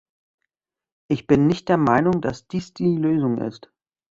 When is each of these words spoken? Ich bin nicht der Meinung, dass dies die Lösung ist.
Ich 1.09 1.27
bin 1.27 1.45
nicht 1.45 1.69
der 1.69 1.77
Meinung, 1.77 2.21
dass 2.21 2.47
dies 2.47 2.73
die 2.73 2.97
Lösung 2.97 3.37
ist. 3.37 3.71